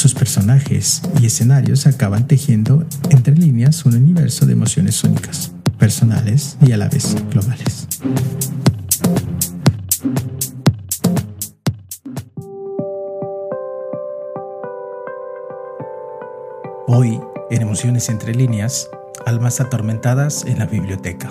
[0.00, 6.72] sus personajes y escenarios acaban tejiendo entre líneas un universo de emociones únicas, personales y
[6.72, 7.86] a la vez globales.
[16.86, 17.20] Hoy,
[17.50, 18.88] en Emociones entre líneas,
[19.26, 21.28] almas atormentadas en la biblioteca.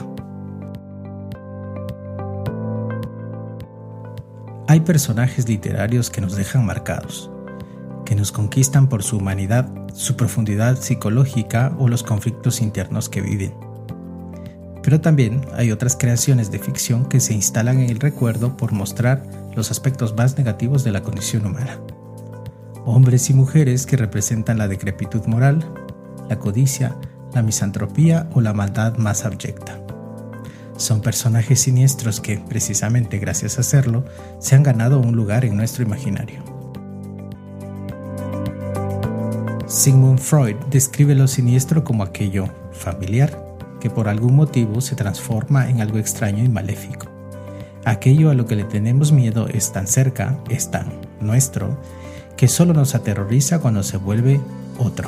[4.68, 7.32] Hay personajes literarios que nos dejan marcados
[8.10, 13.54] que nos conquistan por su humanidad, su profundidad psicológica o los conflictos internos que viven.
[14.82, 19.24] Pero también hay otras creaciones de ficción que se instalan en el recuerdo por mostrar
[19.56, 21.80] los aspectos más negativos de la condición humana.
[22.84, 25.72] Hombres y mujeres que representan la decrepitud moral,
[26.28, 26.96] la codicia,
[27.36, 29.80] la misantropía o la maldad más abyecta.
[30.78, 34.04] Son personajes siniestros que, precisamente gracias a hacerlo,
[34.40, 36.49] se han ganado un lugar en nuestro imaginario.
[39.70, 43.40] Sigmund Freud describe lo siniestro como aquello familiar,
[43.80, 47.06] que por algún motivo se transforma en algo extraño y maléfico.
[47.86, 50.88] Aquello a lo que le tenemos miedo es tan cerca, es tan
[51.22, 51.78] nuestro,
[52.36, 54.42] que solo nos aterroriza cuando se vuelve
[54.80, 55.08] otro.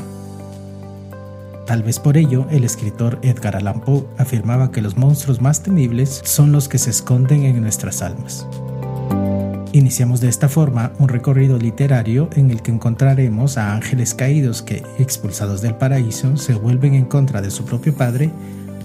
[1.65, 6.21] Tal vez por ello el escritor Edgar Allan Poe afirmaba que los monstruos más temibles
[6.23, 8.45] son los que se esconden en nuestras almas.
[9.73, 14.83] Iniciamos de esta forma un recorrido literario en el que encontraremos a ángeles caídos que,
[14.99, 18.31] expulsados del paraíso, se vuelven en contra de su propio padre,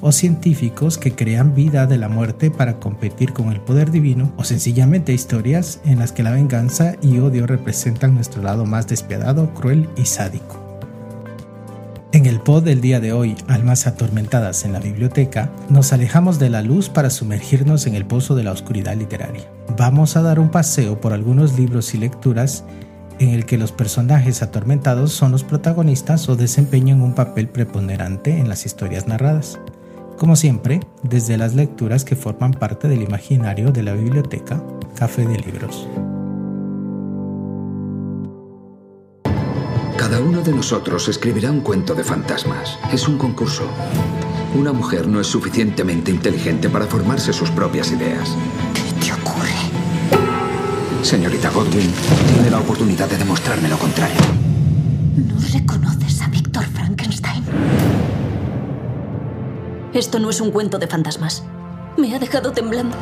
[0.00, 4.44] o científicos que crean vida de la muerte para competir con el poder divino, o
[4.44, 9.88] sencillamente historias en las que la venganza y odio representan nuestro lado más despiadado, cruel
[9.96, 10.65] y sádico.
[12.16, 16.48] En el pod del día de hoy, Almas atormentadas en la biblioteca, nos alejamos de
[16.48, 19.50] la luz para sumergirnos en el pozo de la oscuridad literaria.
[19.76, 22.64] Vamos a dar un paseo por algunos libros y lecturas
[23.18, 28.48] en el que los personajes atormentados son los protagonistas o desempeñan un papel preponderante en
[28.48, 29.60] las historias narradas.
[30.16, 35.36] Como siempre, desde las lecturas que forman parte del imaginario de la biblioteca Café de
[35.36, 35.86] Libros.
[40.06, 42.78] Cada uno de nosotros escribirá un cuento de fantasmas.
[42.92, 43.64] Es un concurso.
[44.54, 48.36] Una mujer no es suficientemente inteligente para formarse sus propias ideas.
[48.72, 49.50] ¿Qué te ocurre?
[51.02, 51.92] Señorita Godwin,
[52.32, 54.20] tiene la oportunidad de demostrarme lo contrario.
[55.16, 57.42] ¿No reconoces a Víctor Frankenstein?
[59.92, 61.42] Esto no es un cuento de fantasmas.
[61.96, 62.96] Me ha dejado temblando.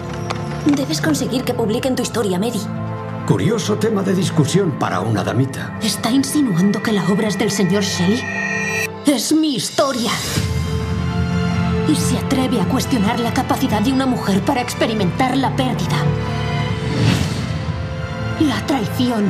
[0.74, 2.62] Debes conseguir que publiquen tu historia, Mary.
[3.26, 5.78] Curioso tema de discusión para una damita.
[5.82, 8.22] ¿Está insinuando que la obra es del señor Shelley?
[9.06, 10.10] Es mi historia.
[11.88, 15.96] Y se atreve a cuestionar la capacidad de una mujer para experimentar la pérdida,
[18.40, 19.24] la traición,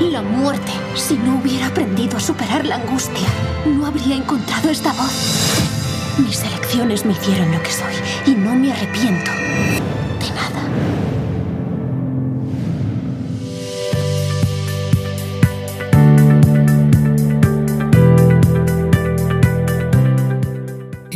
[0.00, 0.72] la muerte.
[0.96, 3.28] Si no hubiera aprendido a superar la angustia,
[3.64, 6.18] no habría encontrado esta voz.
[6.18, 7.94] Mis elecciones me hicieron lo que soy
[8.26, 9.30] y no me arrepiento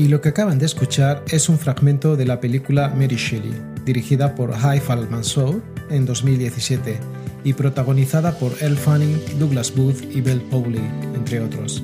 [0.04, 3.54] Y lo que acaban de escuchar es un fragmento de la película Mary Shelley,
[3.86, 6.98] dirigida por Haif Al-Mansour en 2017
[7.42, 10.82] y protagonizada por Elle Fanning, Douglas Booth y Belle Powley,
[11.14, 11.82] entre otros.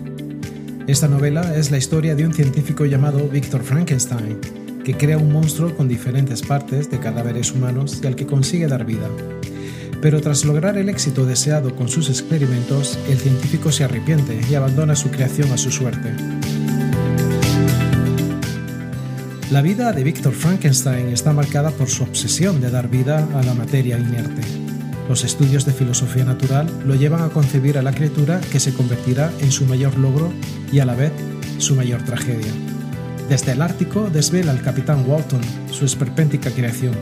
[0.87, 4.39] Esta novela es la historia de un científico llamado Victor Frankenstein,
[4.85, 8.85] que crea un monstruo con diferentes partes de cadáveres humanos y al que consigue dar
[8.85, 9.09] vida.
[10.03, 14.95] Pero tras lograr el éxito deseado con sus experimentos, el científico se arrepiente y abandona
[14.95, 16.13] su creación a su suerte.
[19.51, 23.53] La vida de Victor Frankenstein está marcada por su obsesión de dar vida a la
[23.53, 24.43] materia inerte.
[25.09, 29.33] Los estudios de filosofía natural lo llevan a concebir a la criatura que se convertirá
[29.41, 30.33] en su mayor logro
[30.71, 31.11] y a la vez
[31.59, 32.53] su mayor tragedia.
[33.29, 35.41] Desde el Ártico desvela al capitán Walton
[35.73, 36.95] su esperpéntica creación,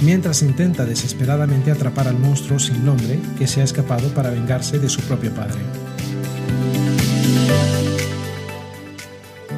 [0.00, 4.88] mientras intenta desesperadamente atrapar al monstruo sin nombre que se ha escapado para vengarse de
[4.88, 5.58] su propio padre.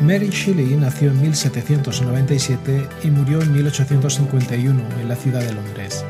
[0.08, 6.02] Mary Shelley nació en 1797 y murió en 1851 en la ciudad de Londres.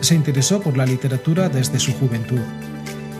[0.00, 2.40] Se interesó por la literatura desde su juventud.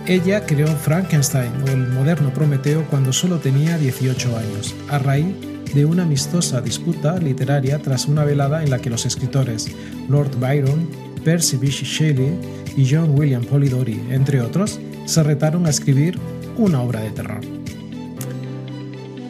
[0.07, 5.37] Ella creó Frankenstein o el moderno Prometeo cuando solo tenía 18 años, a raíz
[5.73, 9.71] de una amistosa disputa literaria tras una velada en la que los escritores
[10.09, 10.89] Lord Byron,
[11.25, 12.41] Percy Bysshe Shelley
[12.77, 16.19] y John William Polidori, entre otros, se retaron a escribir
[16.57, 17.54] una obra de terror.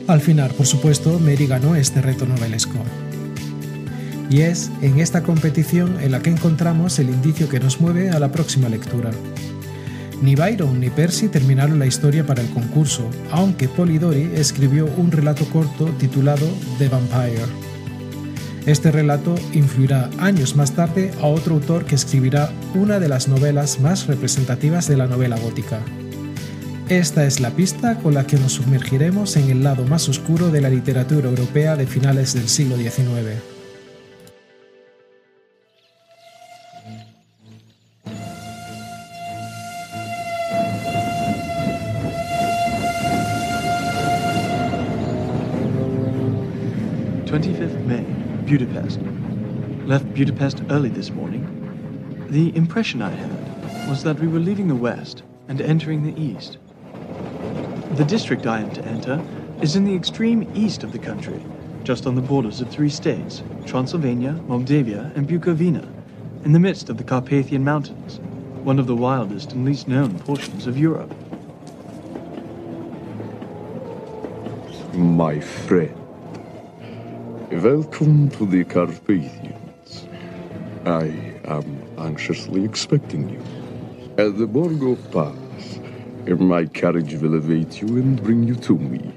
[0.06, 2.78] Al final, por supuesto, Mary ganó este reto novelesco.
[4.28, 8.18] Y es en esta competición en la que encontramos el indicio que nos mueve a
[8.18, 9.10] la próxima lectura.
[10.20, 15.46] Ni Byron ni Percy terminaron la historia para el concurso, aunque Polidori escribió un relato
[15.46, 16.46] corto titulado
[16.78, 17.46] The Vampire.
[18.66, 23.80] Este relato influirá años más tarde a otro autor que escribirá una de las novelas
[23.80, 25.80] más representativas de la novela gótica.
[26.90, 30.60] Esta es la pista con la que nos sumergiremos en el lado más oscuro de
[30.60, 33.40] la literatura europea de finales del siglo XIX.
[47.24, 48.04] 25th May,
[48.46, 49.00] Budapest.
[49.86, 51.46] Left Budapest early this morning.
[52.28, 56.58] The impression I had was that we were leaving the west and entering the east.
[57.92, 59.22] The district I am to enter
[59.62, 61.40] is in the extreme east of the country,
[61.84, 65.86] just on the borders of three states Transylvania, Moldavia, and Bukovina,
[66.44, 68.18] in the midst of the Carpathian Mountains,
[68.64, 71.14] one of the wildest and least known portions of Europe.
[74.94, 75.94] My friend.
[77.52, 80.08] Welcome to the Carpathians.
[80.84, 83.40] I am anxiously expecting you.
[84.18, 85.43] At the Borgo Pass,
[86.32, 89.12] my carriage will await you and bring you to me.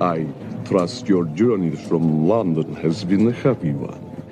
[0.00, 0.26] I
[0.64, 4.22] trust your journey from London has been a happy one,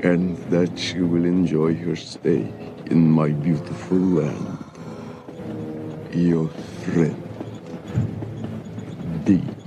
[0.00, 2.52] and that you will enjoy your stay
[2.86, 4.58] in my beautiful land.
[6.12, 7.22] Your friend,
[9.24, 9.61] D.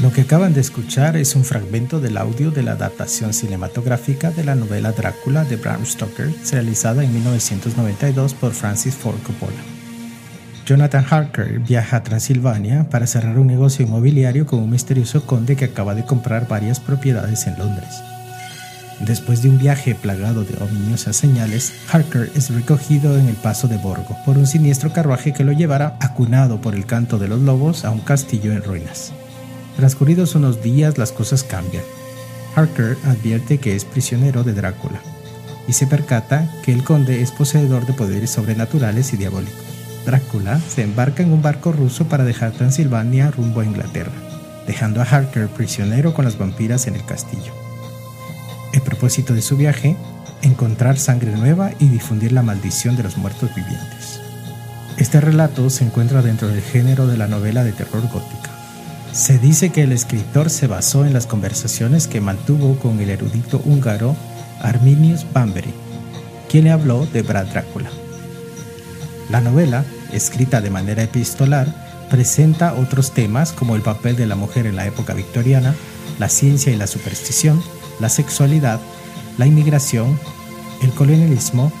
[0.00, 4.44] Lo que acaban de escuchar es un fragmento del audio de la adaptación cinematográfica de
[4.44, 9.58] la novela Drácula de Bram Stoker, realizada en 1992 por Francis Ford Coppola.
[10.64, 15.64] Jonathan Harker viaja a Transilvania para cerrar un negocio inmobiliario con un misterioso conde que
[15.64, 17.88] acaba de comprar varias propiedades en Londres.
[19.00, 23.78] Después de un viaje plagado de ominosas señales, Harker es recogido en el paso de
[23.78, 27.84] Borgo por un siniestro carruaje que lo llevará, acunado por el canto de los lobos,
[27.84, 29.12] a un castillo en ruinas.
[29.78, 31.84] Transcurridos unos días las cosas cambian.
[32.56, 35.00] Harker advierte que es prisionero de Drácula
[35.68, 39.62] y se percata que el conde es poseedor de poderes sobrenaturales y diabólicos.
[40.04, 44.10] Drácula se embarca en un barco ruso para dejar Transilvania rumbo a Inglaterra,
[44.66, 47.52] dejando a Harker prisionero con las vampiras en el castillo.
[48.72, 49.94] El propósito de su viaje,
[50.42, 54.18] encontrar sangre nueva y difundir la maldición de los muertos vivientes.
[54.96, 58.37] Este relato se encuentra dentro del género de la novela de terror gótica.
[59.12, 63.60] Se dice que el escritor se basó en las conversaciones que mantuvo con el erudito
[63.64, 64.14] húngaro
[64.60, 65.72] Arminius Bamberi,
[66.48, 67.90] quien le habló de Brad Drácula.
[69.30, 71.66] La novela, escrita de manera epistolar,
[72.10, 75.74] presenta otros temas como el papel de la mujer en la época victoriana,
[76.18, 77.62] la ciencia y la superstición,
[78.00, 78.80] la sexualidad,
[79.36, 80.18] la inmigración,
[80.82, 81.72] el colonialismo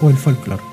[0.00, 0.67] o el folclore.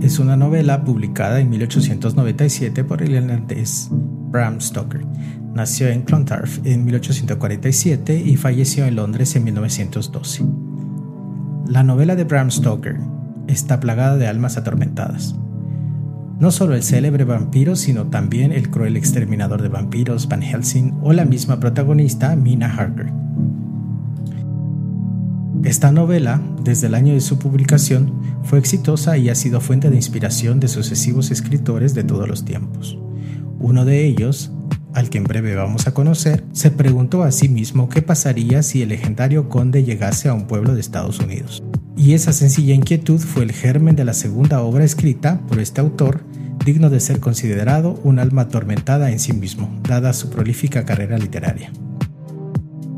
[0.00, 5.04] Es una novela publicada en 1897 por el irlandés Bram Stoker.
[5.52, 10.44] Nació en Clontarf en 1847 y falleció en Londres en 1912.
[11.66, 13.00] La novela de Bram Stoker
[13.48, 15.34] está plagada de almas atormentadas.
[16.38, 21.12] No solo el célebre vampiro, sino también el cruel exterminador de vampiros Van Helsing o
[21.12, 23.23] la misma protagonista Mina Harker.
[25.64, 29.96] Esta novela, desde el año de su publicación, fue exitosa y ha sido fuente de
[29.96, 32.98] inspiración de sucesivos escritores de todos los tiempos.
[33.58, 34.52] Uno de ellos,
[34.92, 38.82] al que en breve vamos a conocer, se preguntó a sí mismo qué pasaría si
[38.82, 41.62] el legendario conde llegase a un pueblo de Estados Unidos.
[41.96, 46.20] Y esa sencilla inquietud fue el germen de la segunda obra escrita por este autor,
[46.66, 51.72] digno de ser considerado un alma atormentada en sí mismo, dada su prolífica carrera literaria.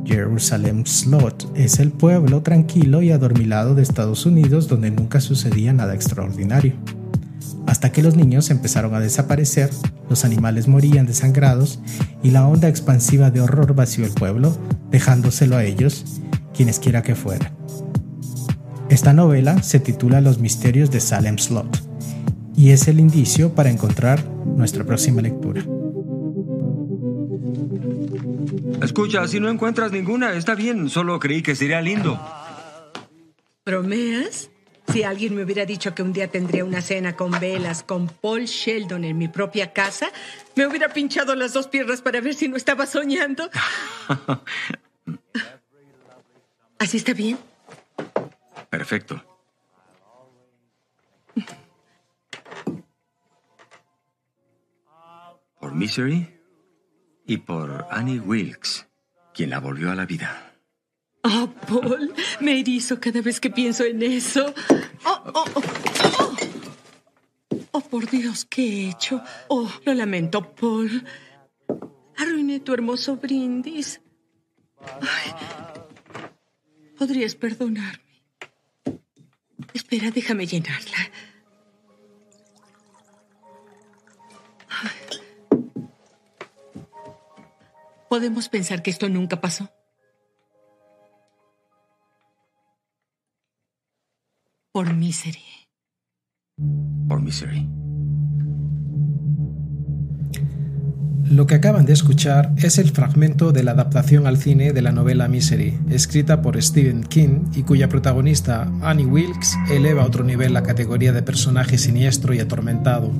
[0.06, 5.94] Jerusalem Slot es el pueblo tranquilo y adormilado de Estados Unidos donde nunca sucedía nada
[5.94, 6.74] extraordinario.
[7.66, 9.70] hasta que los niños empezaron a desaparecer,
[10.08, 11.80] los animales morían desangrados
[12.22, 14.56] y la onda expansiva de horror vació el pueblo,
[14.92, 16.04] dejándoselo a ellos,
[16.54, 17.52] quienes quiera que fuera.
[18.88, 21.82] Esta novela se titula Los misterios de Salem Slot
[22.56, 24.24] y es el indicio para encontrar
[24.56, 25.64] nuestra próxima lectura.
[28.96, 32.18] Escucha, si no encuentras ninguna, está bien, solo creí que sería lindo.
[33.66, 34.48] ¿Bromeas?
[34.90, 38.46] Si alguien me hubiera dicho que un día tendría una cena con velas con Paul
[38.46, 40.08] Sheldon en mi propia casa,
[40.54, 43.50] me hubiera pinchado las dos piernas para ver si no estaba soñando.
[46.78, 47.36] ¿Así está bien?
[48.70, 49.22] Perfecto.
[55.60, 56.35] Por Misery
[57.26, 58.86] y por Annie Wilkes,
[59.34, 60.52] quien la volvió a la vida.
[61.22, 64.54] Oh, Paul, me erizo cada vez que pienso en eso.
[65.04, 65.62] Oh, oh, oh,
[66.20, 66.36] oh.
[67.72, 69.22] Oh, por Dios, ¿qué he hecho?
[69.48, 71.04] Oh, lo lamento, Paul.
[72.16, 74.00] Arruiné tu hermoso brindis.
[76.96, 78.22] ¿Podrías perdonarme?
[79.74, 81.10] Espera, déjame llenarla.
[88.16, 89.68] ¿Podemos pensar que esto nunca pasó?
[94.72, 95.44] Por Misery.
[97.06, 97.68] Por Misery.
[101.30, 104.92] Lo que acaban de escuchar es el fragmento de la adaptación al cine de la
[104.92, 110.54] novela Misery, escrita por Stephen King y cuya protagonista, Annie Wilkes, eleva a otro nivel
[110.54, 113.12] la categoría de personaje siniestro y atormentado.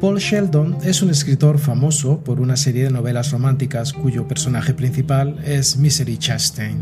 [0.00, 5.38] Paul Sheldon es un escritor famoso por una serie de novelas románticas cuyo personaje principal
[5.44, 6.78] es Misery Chastain.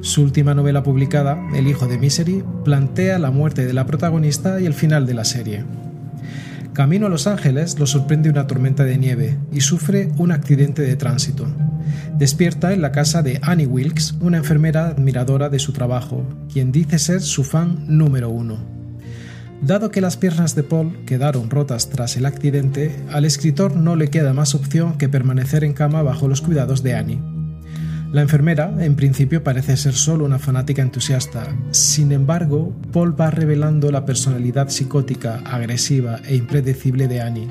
[0.00, 4.66] Su última novela publicada, El hijo de Misery, plantea la muerte de la protagonista y
[4.66, 5.64] el final de la serie.
[6.72, 10.94] Camino a Los Ángeles lo sorprende una tormenta de nieve y sufre un accidente de
[10.94, 11.48] tránsito.
[12.16, 17.00] Despierta en la casa de Annie Wilkes, una enfermera admiradora de su trabajo, quien dice
[17.00, 18.75] ser su fan número uno.
[19.62, 24.08] Dado que las piernas de Paul quedaron rotas tras el accidente, al escritor no le
[24.08, 27.20] queda más opción que permanecer en cama bajo los cuidados de Annie.
[28.12, 31.56] La enfermera, en principio, parece ser solo una fanática entusiasta.
[31.70, 37.48] Sin embargo, Paul va revelando la personalidad psicótica, agresiva e impredecible de Annie.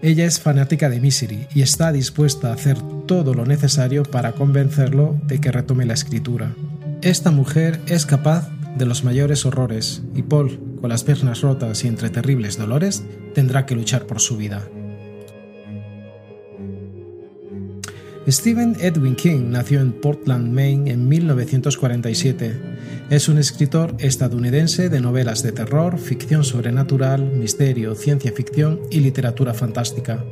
[0.00, 5.16] Ella es fanática de Misery y está dispuesta a hacer todo lo necesario para convencerlo
[5.26, 6.54] de que retome la escritura.
[7.02, 11.88] Esta mujer es capaz de los mayores horrores y Paul, con las piernas rotas y
[11.88, 13.04] entre terribles dolores,
[13.34, 14.68] tendrá que luchar por su vida.
[18.30, 22.60] Stephen Edwin King nació en Portland, Maine en 1947.
[23.08, 29.54] Es un escritor estadounidense de novelas de terror, ficción sobrenatural, misterio, ciencia ficción y literatura
[29.54, 30.22] fantástica.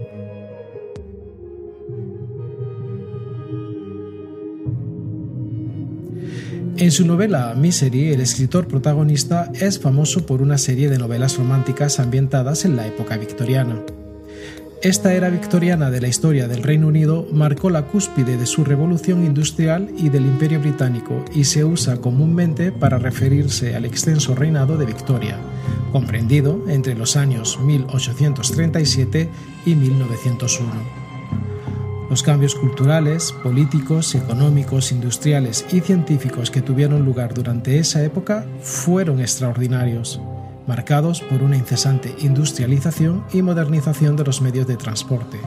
[6.78, 11.98] En su novela Misery, el escritor protagonista es famoso por una serie de novelas románticas
[11.98, 13.80] ambientadas en la época victoriana.
[14.82, 19.24] Esta era victoriana de la historia del Reino Unido marcó la cúspide de su revolución
[19.24, 24.84] industrial y del Imperio Británico y se usa comúnmente para referirse al extenso reinado de
[24.84, 25.38] Victoria,
[25.92, 29.30] comprendido entre los años 1837
[29.64, 31.05] y 1901.
[32.08, 39.20] Los cambios culturales, políticos, económicos, industriales y científicos que tuvieron lugar durante esa época fueron
[39.20, 40.20] extraordinarios,
[40.66, 45.38] marcados por una incesante industrialización y modernización de los medios de transporte,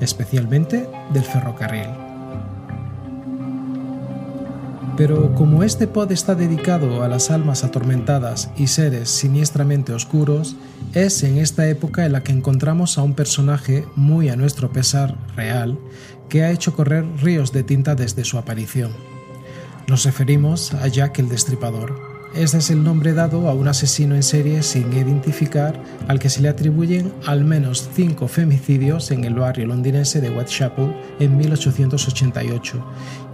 [0.00, 2.03] especialmente del ferrocarril.
[4.96, 10.56] Pero como este pod está dedicado a las almas atormentadas y seres siniestramente oscuros,
[10.92, 15.16] es en esta época en la que encontramos a un personaje muy a nuestro pesar
[15.34, 15.78] real
[16.28, 18.92] que ha hecho correr ríos de tinta desde su aparición.
[19.88, 24.24] Nos referimos a Jack el Destripador, este es el nombre dado a un asesino en
[24.24, 29.66] serie sin identificar al que se le atribuyen al menos cinco femicidios en el barrio
[29.66, 32.84] londinense de Whitechapel en 1888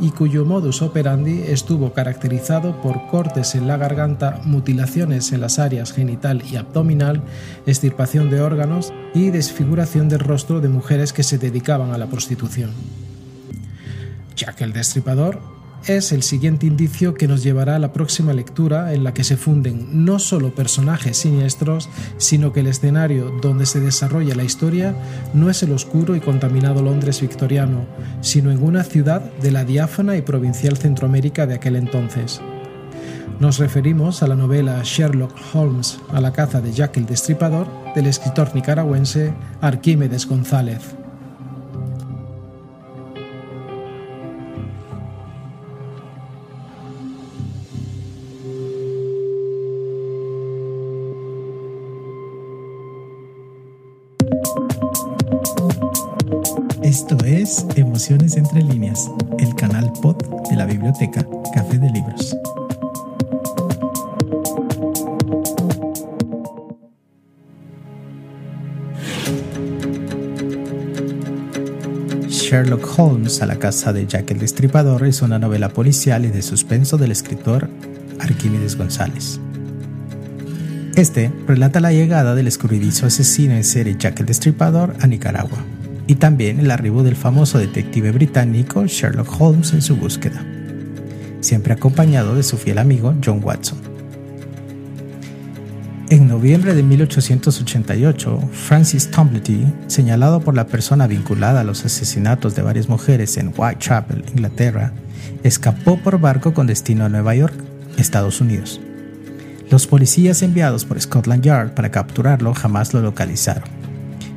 [0.01, 5.93] y cuyo modus operandi estuvo caracterizado por cortes en la garganta, mutilaciones en las áreas
[5.93, 7.23] genital y abdominal,
[7.67, 12.71] extirpación de órganos y desfiguración del rostro de mujeres que se dedicaban a la prostitución.
[14.37, 19.05] Jack el Destripador es el siguiente indicio que nos llevará a la próxima lectura en
[19.05, 24.35] la que se funden no solo personajes siniestros, sino que el escenario donde se desarrolla
[24.35, 24.95] la historia
[25.33, 27.87] no es el oscuro y contaminado Londres victoriano,
[28.21, 32.41] sino en una ciudad de la diáfana y provincial Centroamérica de aquel entonces.
[33.39, 38.07] Nos referimos a la novela Sherlock Holmes a la caza de Jack el Destripador del
[38.07, 39.33] escritor nicaragüense
[39.63, 41.00] Arquímedes González.
[57.01, 60.17] Esto es Emociones entre líneas, el canal pod
[60.51, 62.37] de la biblioteca Café de Libros.
[72.29, 76.43] Sherlock Holmes a la casa de Jack el Destripador es una novela policial y de
[76.43, 77.71] suspenso del escritor
[78.19, 79.41] Arquímedes González.
[80.97, 85.65] Este relata la llegada del escurridizo asesino en serie Jack el Destripador a Nicaragua
[86.11, 90.45] y también el arribo del famoso detective británico Sherlock Holmes en su búsqueda,
[91.41, 93.79] siempre acompañado de su fiel amigo John Watson.
[96.09, 102.63] En noviembre de 1888, Francis Tomblety, señalado por la persona vinculada a los asesinatos de
[102.63, 104.93] varias mujeres en Whitechapel, Inglaterra,
[105.45, 107.55] escapó por barco con destino a Nueva York,
[107.99, 108.81] Estados Unidos.
[109.71, 113.80] Los policías enviados por Scotland Yard para capturarlo jamás lo localizaron.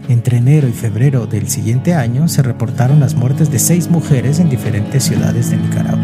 [0.09, 4.49] Entre enero y febrero del siguiente año se reportaron las muertes de seis mujeres en
[4.49, 6.03] diferentes ciudades de Nicaragua.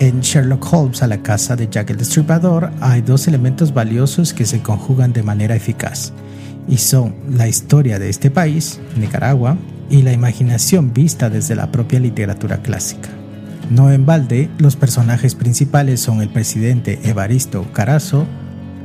[0.00, 4.46] En Sherlock Holmes a la casa de Jack el Destripador hay dos elementos valiosos que
[4.46, 6.12] se conjugan de manera eficaz,
[6.68, 9.56] y son la historia de este país, Nicaragua,
[9.90, 13.08] y la imaginación vista desde la propia literatura clásica.
[13.70, 18.26] No en balde, los personajes principales son el presidente Evaristo Carazo,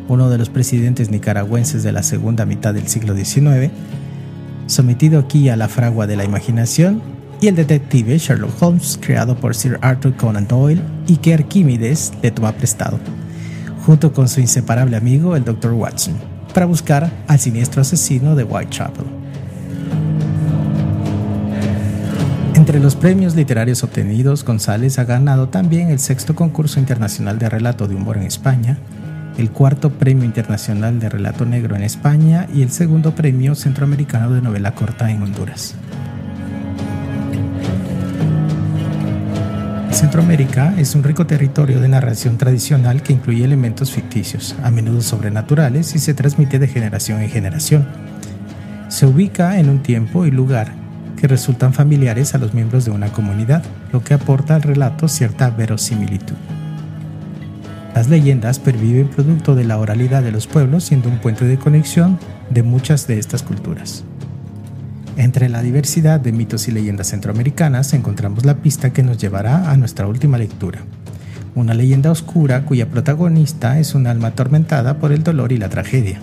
[0.07, 3.71] uno de los presidentes nicaragüenses de la segunda mitad del siglo XIX,
[4.67, 7.01] sometido aquí a la fragua de la imaginación,
[7.41, 12.31] y el detective Sherlock Holmes, creado por Sir Arthur Conan Doyle y que Arquímedes le
[12.31, 12.99] toma prestado,
[13.85, 15.73] junto con su inseparable amigo el Dr.
[15.73, 16.13] Watson,
[16.53, 19.23] para buscar al siniestro asesino de Whitechapel.
[22.55, 27.89] Entre los premios literarios obtenidos, González ha ganado también el sexto concurso internacional de relato
[27.89, 28.77] de humor en España,
[29.37, 34.41] el cuarto premio internacional de relato negro en España y el segundo premio centroamericano de
[34.41, 35.75] novela corta en Honduras.
[39.91, 45.95] Centroamérica es un rico territorio de narración tradicional que incluye elementos ficticios, a menudo sobrenaturales,
[45.95, 47.87] y se transmite de generación en generación.
[48.89, 50.73] Se ubica en un tiempo y lugar
[51.15, 55.49] que resultan familiares a los miembros de una comunidad, lo que aporta al relato cierta
[55.51, 56.35] verosimilitud.
[57.95, 62.17] Las leyendas perviven producto de la oralidad de los pueblos, siendo un puente de conexión
[62.49, 64.03] de muchas de estas culturas.
[65.15, 69.77] Entre la diversidad de mitos y leyendas centroamericanas encontramos la pista que nos llevará a
[69.77, 70.79] nuestra última lectura.
[71.53, 76.19] Una leyenda oscura cuya protagonista es un alma atormentada por el dolor y la tragedia.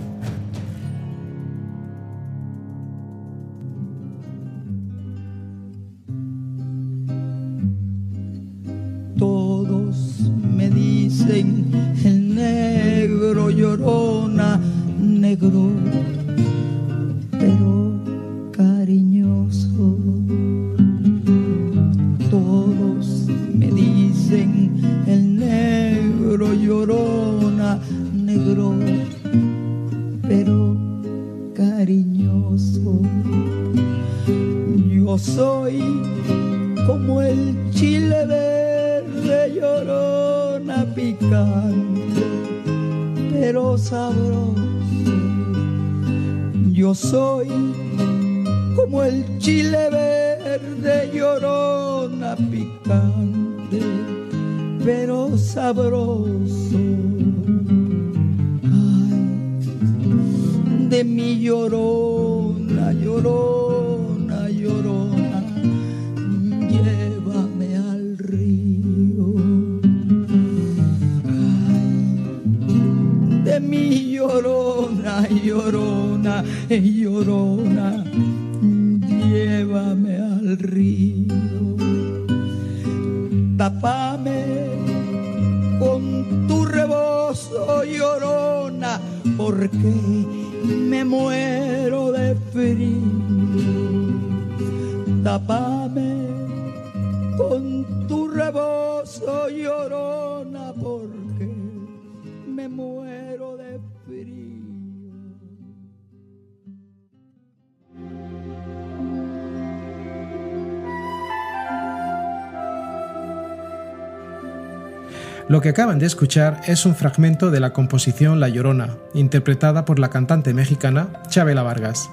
[115.51, 119.99] Lo que acaban de escuchar es un fragmento de la composición La Llorona, interpretada por
[119.99, 122.09] la cantante mexicana Chabela Vargas.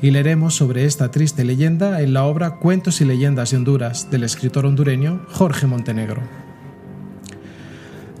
[0.00, 4.24] Y leeremos sobre esta triste leyenda en la obra Cuentos y leyendas de Honduras del
[4.24, 6.47] escritor hondureño Jorge Montenegro.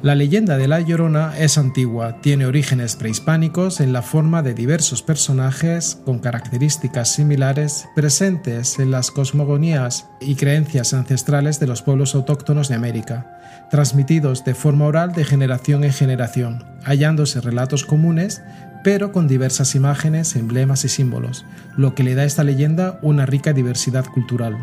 [0.00, 5.02] La leyenda de La Llorona es antigua, tiene orígenes prehispánicos en la forma de diversos
[5.02, 12.68] personajes con características similares presentes en las cosmogonías y creencias ancestrales de los pueblos autóctonos
[12.68, 13.40] de América,
[13.72, 18.40] transmitidos de forma oral de generación en generación, hallándose relatos comunes,
[18.84, 21.44] pero con diversas imágenes, emblemas y símbolos,
[21.76, 24.56] lo que le da a esta leyenda una rica diversidad cultural.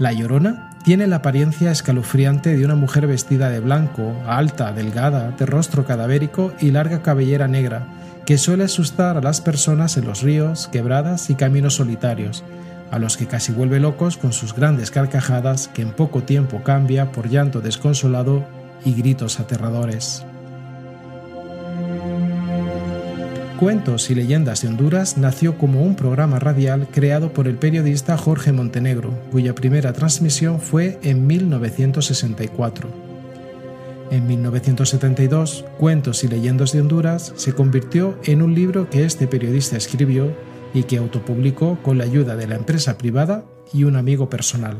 [0.00, 5.46] La Llorona tiene la apariencia escalofriante de una mujer vestida de blanco, alta, delgada, de
[5.46, 7.86] rostro cadavérico y larga cabellera negra,
[8.26, 12.44] que suele asustar a las personas en los ríos, quebradas y caminos solitarios,
[12.90, 17.12] a los que casi vuelve locos con sus grandes carcajadas que en poco tiempo cambia
[17.12, 18.44] por llanto desconsolado
[18.84, 20.26] y gritos aterradores.
[23.58, 28.52] Cuentos y Leyendas de Honduras nació como un programa radial creado por el periodista Jorge
[28.52, 32.88] Montenegro, cuya primera transmisión fue en 1964.
[34.10, 39.76] En 1972, Cuentos y Leyendas de Honduras se convirtió en un libro que este periodista
[39.76, 40.36] escribió
[40.74, 44.78] y que autopublicó con la ayuda de la empresa privada y un amigo personal.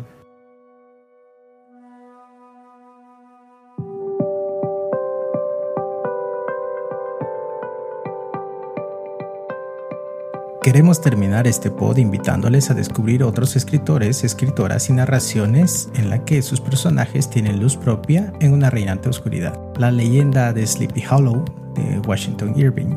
[10.65, 16.41] Queremos terminar este pod invitándoles a descubrir otros escritores, escritoras y narraciones en la que
[16.41, 19.61] sus personajes tienen luz propia en una reinante oscuridad.
[19.77, 22.97] La leyenda de Sleepy Hollow de Washington Irving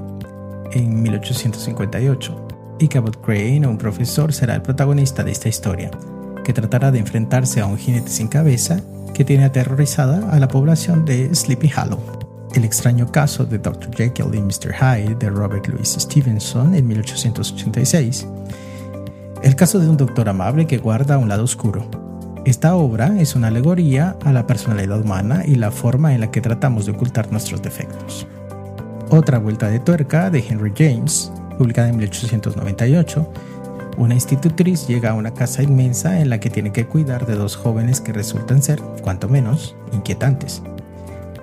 [0.71, 2.47] en 1858.
[2.79, 5.91] Y Cabot Crane, un profesor, será el protagonista de esta historia,
[6.45, 8.79] que tratará de enfrentarse a un jinete sin cabeza
[9.13, 12.16] que tiene aterrorizada a la población de Sleepy Hollow.
[12.53, 13.95] El extraño caso de Dr.
[13.95, 14.73] Jekyll y Mr.
[14.73, 18.27] Hyde de Robert Louis Stevenson en 1886.
[19.43, 21.89] El caso de un doctor amable que guarda un lado oscuro.
[22.45, 26.41] Esta obra es una alegoría a la personalidad humana y la forma en la que
[26.41, 28.25] tratamos de ocultar nuestros defectos.
[29.09, 33.31] Otra vuelta de tuerca de Henry James, publicada en 1898,
[33.97, 37.55] una institutriz llega a una casa inmensa en la que tiene que cuidar de dos
[37.55, 40.61] jóvenes que resultan ser, cuanto menos, inquietantes.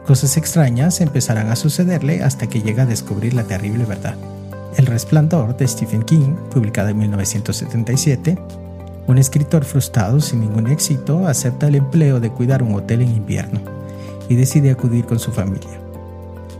[0.06, 4.16] Cosas extrañas empezarán a sucederle hasta que llega a descubrir la terrible verdad.
[4.76, 8.36] El Resplandor de Stephen King, publicado en 1977,
[9.06, 13.60] un escritor frustrado sin ningún éxito acepta el empleo de cuidar un hotel en invierno
[14.28, 15.80] y decide acudir con su familia.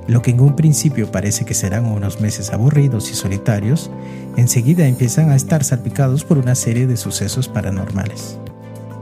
[0.07, 3.90] Lo que en un principio parece que serán unos meses aburridos y solitarios,
[4.37, 8.38] enseguida empiezan a estar salpicados por una serie de sucesos paranormales.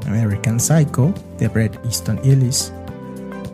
[0.06, 2.72] American Psycho de Bret Easton Ellis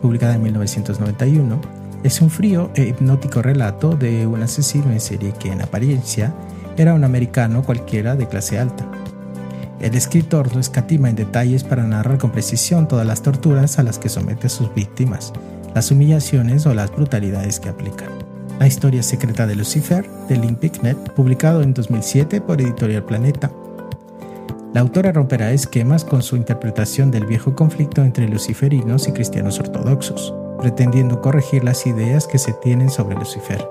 [0.01, 1.59] publicada en 1991,
[2.03, 6.33] es un frío e hipnótico relato de un asesino en serie que en apariencia
[6.77, 8.85] era un americano cualquiera de clase alta.
[9.79, 13.99] El escritor no escatima en detalles para narrar con precisión todas las torturas a las
[13.99, 15.33] que somete a sus víctimas,
[15.73, 18.05] las humillaciones o las brutalidades que aplica.
[18.59, 23.51] La historia secreta de Lucifer, de Lynn Picknett, publicado en 2007 por Editorial Planeta,
[24.79, 30.33] la autora romperá esquemas con su interpretación del viejo conflicto entre luciferinos y cristianos ortodoxos,
[30.57, 33.67] pretendiendo corregir las ideas que se tienen sobre Lucifer.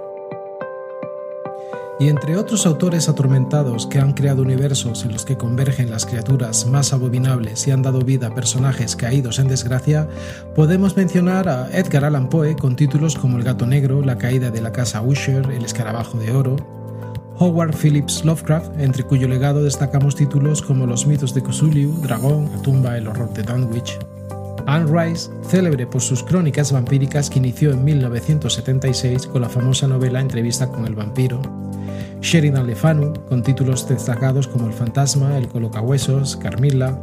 [1.99, 6.67] Y entre otros autores atormentados que han creado universos en los que convergen las criaturas
[6.67, 10.11] más abominables y han dado vida a personajes caídos en desgracia,
[10.55, 14.61] podemos mencionar a Edgar Allan Poe con títulos como El gato negro, La caída de
[14.61, 16.78] la casa Usher, El escarabajo de oro,
[17.41, 22.63] Howard Phillips Lovecraft, entre cuyo legado destacamos títulos como Los mitos de Cthulhu, Dragón, La
[22.63, 23.97] tumba, El horror de Dunwich.
[24.67, 30.21] Anne Rice, célebre por sus crónicas vampíricas que inició en 1976 con la famosa novela
[30.21, 31.41] Entrevista con el vampiro.
[32.21, 36.99] Sheridan Le Fanu, con títulos destacados como El fantasma, El colocahuesos, Carmilla,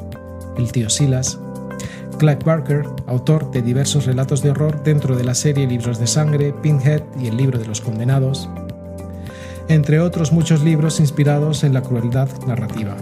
[0.58, 1.40] El tío Silas.
[2.20, 6.54] Clive Barker, autor de diversos relatos de horror dentro de la serie Libros de Sangre,
[6.62, 8.50] Pinhead y El libro de los condenados
[9.68, 12.96] entre otros muchos libros inspirados en la crueldad narrativa.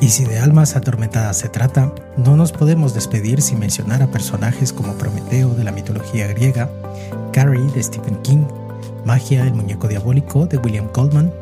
[0.00, 4.72] Y si de almas atormentadas se trata, no nos podemos despedir sin mencionar a personajes
[4.72, 6.68] como Prometeo de la mitología griega,
[7.32, 8.44] Carrie de Stephen King,
[9.06, 11.32] Magia, el muñeco diabólico de William Goldman,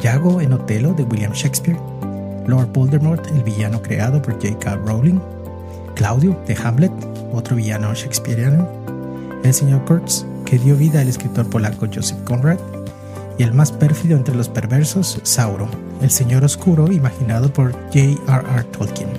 [0.00, 1.78] Yago en Otelo de William Shakespeare,
[2.46, 4.76] Lord Voldemort, el villano creado por J.K.
[4.86, 5.20] Rowling,
[5.94, 6.92] Claudio de Hamlet,
[7.32, 8.66] otro villano shakespeariano,
[9.44, 12.58] el señor Kurtz que dio vida al escritor polaco Joseph Conrad,
[13.38, 15.68] y el más pérfido entre los perversos, Sauro,
[16.00, 18.64] el señor oscuro imaginado por J.R.R.
[18.64, 19.10] Tolkien.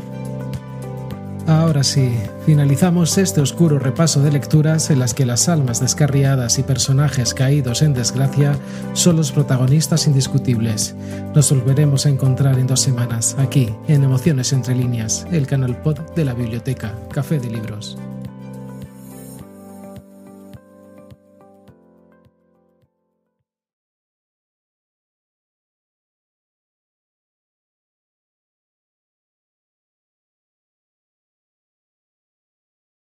[1.47, 2.13] Ahora sí,
[2.45, 7.81] finalizamos este oscuro repaso de lecturas en las que las almas descarriadas y personajes caídos
[7.81, 8.55] en desgracia
[8.93, 10.95] son los protagonistas indiscutibles.
[11.33, 15.99] Nos volveremos a encontrar en dos semanas, aquí, en Emociones entre líneas, el canal pod
[16.15, 17.97] de la biblioteca Café de Libros.